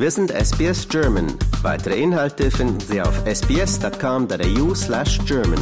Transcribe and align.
Wir 0.00 0.12
sind 0.12 0.30
SBS 0.30 0.88
German. 0.88 1.26
Weitere 1.60 2.00
Inhalte 2.00 2.52
finden 2.52 2.78
Sie 2.78 3.02
auf 3.02 3.20
sbs.com.au 3.26 4.72
slash 4.72 5.18
German. 5.26 5.58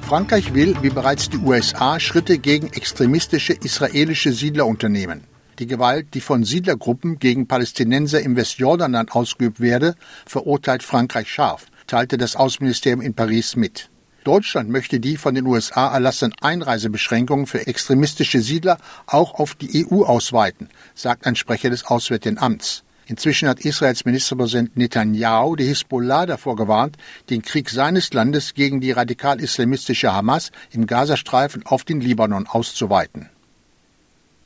Frankreich 0.00 0.52
will, 0.52 0.74
wie 0.82 0.90
bereits 0.90 1.30
die 1.30 1.38
USA, 1.38 2.00
Schritte 2.00 2.38
gegen 2.38 2.66
extremistische 2.72 3.52
israelische 3.52 4.32
Siedler 4.32 4.66
unternehmen. 4.66 5.22
Die 5.60 5.68
Gewalt, 5.68 6.14
die 6.14 6.20
von 6.20 6.42
Siedlergruppen 6.42 7.20
gegen 7.20 7.46
Palästinenser 7.46 8.22
im 8.22 8.34
Westjordanland 8.34 9.12
ausgeübt 9.12 9.60
werde, 9.60 9.94
verurteilt 10.26 10.82
Frankreich 10.82 11.30
scharf, 11.30 11.69
teilte 11.90 12.18
das 12.18 12.36
Außenministerium 12.36 13.00
in 13.00 13.14
Paris 13.14 13.56
mit. 13.56 13.90
Deutschland 14.22 14.70
möchte 14.70 15.00
die 15.00 15.16
von 15.16 15.34
den 15.34 15.46
USA 15.46 15.92
erlassenen 15.92 16.34
Einreisebeschränkungen 16.40 17.46
für 17.46 17.66
extremistische 17.66 18.40
Siedler 18.40 18.78
auch 19.06 19.34
auf 19.34 19.54
die 19.54 19.86
EU 19.86 20.04
ausweiten, 20.04 20.68
sagt 20.94 21.26
ein 21.26 21.36
Sprecher 21.36 21.70
des 21.70 21.84
Auswärtigen 21.86 22.38
Amts. 22.38 22.84
Inzwischen 23.06 23.48
hat 23.48 23.64
Israels 23.64 24.04
Ministerpräsident 24.04 24.76
Netanyahu 24.76 25.56
die 25.56 25.64
Hisbollah 25.64 26.26
davor 26.26 26.54
gewarnt, 26.54 26.96
den 27.28 27.42
Krieg 27.42 27.68
seines 27.68 28.12
Landes 28.12 28.54
gegen 28.54 28.80
die 28.80 28.92
radikal-islamistische 28.92 30.12
Hamas 30.12 30.52
im 30.70 30.86
Gazastreifen 30.86 31.66
auf 31.66 31.82
den 31.82 32.00
Libanon 32.00 32.46
auszuweiten. 32.46 33.30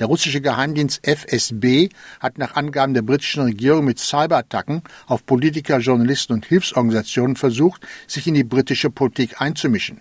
Der 0.00 0.08
russische 0.08 0.40
Geheimdienst 0.40 1.06
FSB 1.06 1.88
hat 2.18 2.38
nach 2.38 2.56
Angaben 2.56 2.94
der 2.94 3.02
britischen 3.02 3.44
Regierung 3.44 3.84
mit 3.84 4.00
Cyberattacken 4.00 4.82
auf 5.06 5.24
Politiker, 5.24 5.78
Journalisten 5.78 6.32
und 6.32 6.46
Hilfsorganisationen 6.46 7.36
versucht, 7.36 7.86
sich 8.08 8.26
in 8.26 8.34
die 8.34 8.42
britische 8.42 8.90
Politik 8.90 9.40
einzumischen. 9.40 10.00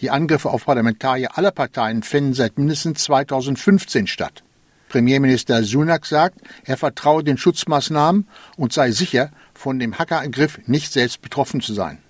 Die 0.00 0.10
Angriffe 0.10 0.50
auf 0.50 0.64
Parlamentarier 0.64 1.38
aller 1.38 1.52
Parteien 1.52 2.02
finden 2.02 2.34
seit 2.34 2.58
mindestens 2.58 3.04
2015 3.04 4.08
statt. 4.08 4.42
Premierminister 4.88 5.62
Sunak 5.62 6.06
sagt, 6.06 6.40
er 6.64 6.76
vertraue 6.76 7.22
den 7.22 7.38
Schutzmaßnahmen 7.38 8.28
und 8.56 8.72
sei 8.72 8.90
sicher, 8.90 9.30
von 9.52 9.78
dem 9.78 9.98
Hackerangriff 9.98 10.58
nicht 10.66 10.92
selbst 10.92 11.22
betroffen 11.22 11.60
zu 11.60 11.72
sein. 11.72 12.03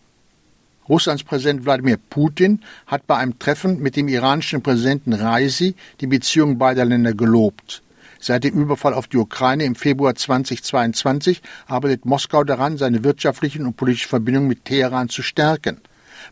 Russlands 0.88 1.24
Präsident 1.24 1.64
Wladimir 1.64 1.96
Putin 1.96 2.60
hat 2.86 3.06
bei 3.06 3.16
einem 3.16 3.38
Treffen 3.38 3.80
mit 3.80 3.96
dem 3.96 4.08
iranischen 4.08 4.62
Präsidenten 4.62 5.14
Raisi 5.14 5.74
die 6.00 6.06
Beziehungen 6.06 6.58
beider 6.58 6.84
Länder 6.84 7.14
gelobt. 7.14 7.82
Seit 8.20 8.44
dem 8.44 8.54
Überfall 8.54 8.92
auf 8.92 9.06
die 9.06 9.16
Ukraine 9.16 9.64
im 9.64 9.74
Februar 9.74 10.14
2022 10.14 11.40
arbeitet 11.66 12.05
Moskau 12.05 12.44
daran, 12.44 12.77
seine 12.77 13.02
wirtschaftlichen 13.02 13.66
und 13.66 13.77
politischen 13.77 14.08
Verbindungen 14.08 14.48
mit 14.48 14.66
Teheran 14.66 15.08
zu 15.08 15.22
stärken. 15.22 15.80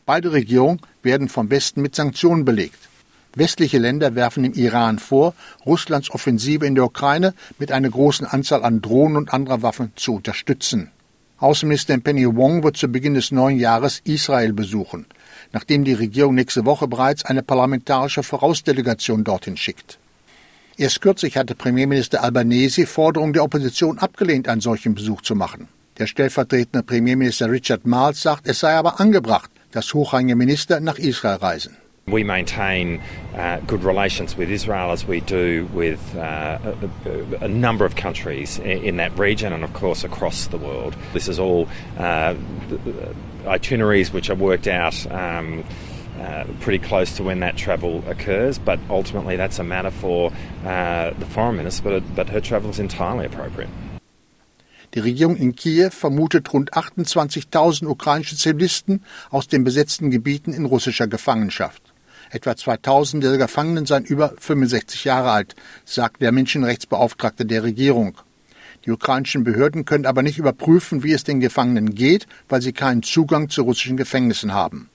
Beide 0.05 0.33
Regierungen 0.33 0.81
werden 1.03 1.29
vom 1.29 1.51
Westen 1.51 1.81
mit 1.81 1.95
Sanktionen 1.95 2.45
belegt. 2.45 2.79
Westliche 3.35 3.79
Länder 3.79 4.15
werfen 4.15 4.43
dem 4.43 4.53
Iran 4.53 4.99
vor, 4.99 5.35
Russlands 5.65 6.11
Offensive 6.11 6.67
in 6.67 6.75
der 6.75 6.85
Ukraine 6.85 7.33
mit 7.59 7.73
einer 7.73 7.89
großen 7.89 8.27
Anzahl 8.27 8.65
an 8.65 8.83
Drohnen 8.83 9.17
und 9.17 9.33
anderer 9.33 9.63
Waffen 9.63 9.93
zu 9.97 10.15
unterstützen. 10.15 10.91
Außenminister 11.43 11.99
Penny 11.99 12.25
Wong 12.25 12.63
wird 12.63 12.77
zu 12.77 12.87
Beginn 12.87 13.15
des 13.15 13.33
neuen 13.33 13.59
Jahres 13.59 14.01
Israel 14.05 14.53
besuchen, 14.53 15.07
nachdem 15.51 15.83
die 15.83 15.93
Regierung 15.93 16.37
nächste 16.37 16.65
Woche 16.65 16.87
bereits 16.87 17.25
eine 17.25 17.43
parlamentarische 17.43 18.23
Vorausdelegation 18.23 19.25
dorthin 19.25 19.57
schickt. 19.57 19.99
Erst 20.77 21.01
kürzlich 21.01 21.37
hatte 21.37 21.57
Premierminister 21.57 22.23
Albanese 22.23 22.87
Forderungen 22.87 23.33
der 23.33 23.43
Opposition 23.43 23.99
abgelehnt, 23.99 24.47
einen 24.47 24.61
solchen 24.61 24.95
Besuch 24.95 25.23
zu 25.23 25.35
machen. 25.35 25.67
Der 25.99 26.07
stellvertretende 26.07 26.85
Premierminister 26.85 27.51
Richard 27.51 27.87
Marles 27.87 28.23
sagt, 28.23 28.47
es 28.47 28.61
sei 28.61 28.75
aber 28.75 29.01
angebracht, 29.01 29.51
dass 29.73 29.93
hochrangige 29.95 30.37
Minister 30.37 30.79
nach 30.79 30.99
Israel 30.99 31.39
reisen. 31.39 31.77
We 32.07 32.25
maintain 32.25 33.01
uh, 33.35 33.61
good 33.61 33.85
relations 33.85 34.37
with 34.37 34.51
Israel 34.51 34.91
as 34.91 35.07
we 35.07 35.21
do 35.21 35.69
with 35.73 36.17
uh, 36.17 36.59
a, 37.05 37.45
a, 37.45 37.49
number 37.49 37.85
of 37.85 37.95
countries 37.95 38.59
in 38.59 38.97
that 38.97 39.17
region 39.17 39.53
and, 39.53 39.63
of 39.63 39.73
course, 39.73 40.03
across 40.03 40.49
the 40.49 40.59
world. 40.59 40.97
This 41.13 41.29
is 41.29 41.39
all 41.39 41.69
uh, 41.99 42.35
itineraries 43.47 44.13
which 44.13 44.31
are 44.31 44.35
worked 44.35 44.67
out. 44.67 45.11
Um, 45.13 45.65
uh, 46.19 46.45
pretty 46.61 46.79
close 46.79 47.17
to 47.17 47.23
when 47.23 47.41
that 47.41 47.57
travel 47.57 48.05
occurs, 48.07 48.59
but 48.59 48.79
ultimately 48.91 49.37
that's 49.37 49.59
a 49.59 49.65
matter 49.65 49.91
for 49.91 50.31
uh, 50.65 51.11
the 51.19 51.27
foreign 51.27 51.57
minister, 51.57 51.83
but, 51.83 52.15
but 52.15 52.29
her 52.29 52.41
travel 52.41 52.71
is 52.71 52.79
entirely 52.79 53.27
appropriate. 53.27 53.71
Die 54.95 55.01
Regierung 55.01 55.37
in 55.37 55.57
Kiew 55.57 55.91
vermutet 55.91 56.53
rund 56.53 56.75
28.000 56.75 57.87
ukrainische 57.87 58.37
Zivilisten 58.37 59.03
aus 59.31 59.49
den 59.49 59.65
besetzten 59.65 60.11
Gebieten 60.11 60.53
in 60.53 60.67
russischer 60.67 61.07
Gefangenschaft. 61.07 61.92
Etwa 62.33 62.57
2000 62.57 63.23
der 63.23 63.37
Gefangenen 63.37 63.85
seien 63.85 64.07
über 64.07 64.33
65 64.39 65.05
Jahre 65.05 65.33
alt, 65.33 65.55
sagt 65.85 66.23
der 66.23 66.33
Menschenrechtsbeauftragte 66.33 67.45
der 67.45 67.63
Regierung. 67.63 68.17
Die 68.87 68.91
ukrainischen 68.91 69.45
Behörden 69.45 69.85
können 69.85 70.07
aber 70.07 70.23
nicht 70.23 70.39
überprüfen, 70.39 71.03
wie 71.03 71.13
es 71.13 71.25
den 71.25 71.41
Gefangenen 71.41 71.95
geht, 71.95 72.27
weil 72.49 72.63
sie 72.63 72.73
keinen 72.73 73.03
Zugang 73.03 73.51
zu 73.51 73.63
russischen 73.63 73.99
Gefängnissen 73.99 74.55
haben. 74.55 74.89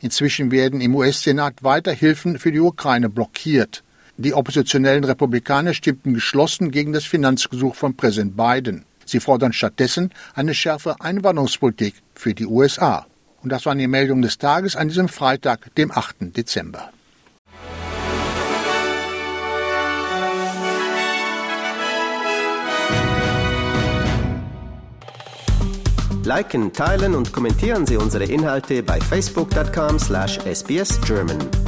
Inzwischen 0.00 0.50
werden 0.50 0.80
im 0.80 0.96
US-Senat 0.96 1.62
weiter 1.62 1.92
Hilfen 1.92 2.40
für 2.40 2.50
die 2.50 2.58
Ukraine 2.58 3.08
blockiert. 3.08 3.84
Die 4.16 4.34
oppositionellen 4.34 5.04
Republikaner 5.04 5.74
stimmten 5.74 6.12
geschlossen 6.12 6.72
gegen 6.72 6.92
das 6.92 7.04
Finanzgesuch 7.04 7.76
von 7.76 7.96
Präsident 7.96 8.36
Biden. 8.36 8.84
Sie 9.06 9.20
fordern 9.20 9.52
stattdessen 9.52 10.10
eine 10.34 10.54
schärfere 10.54 11.00
Einwanderungspolitik 11.00 11.94
für 12.16 12.34
die 12.34 12.46
USA. 12.46 13.06
Und 13.44 13.50
das 13.50 13.64
waren 13.66 13.78
die 13.78 13.86
Meldungen 13.86 14.22
des 14.22 14.38
Tages 14.38 14.74
an 14.74 14.88
diesem 14.88 15.08
Freitag, 15.08 15.72
dem 15.74 15.92
8. 15.92 16.34
Dezember. 16.34 16.88
Liken, 26.24 26.72
teilen 26.72 27.14
und 27.14 27.34
kommentieren 27.34 27.86
Sie 27.86 27.98
unsere 27.98 28.24
Inhalte 28.24 28.82
bei 28.82 28.98
facebook.com/sbsgerman. 28.98 31.63